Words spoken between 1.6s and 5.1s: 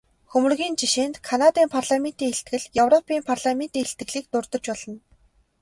парламентын илтгэл, европын парламентын илтгэлийг дурдаж болно.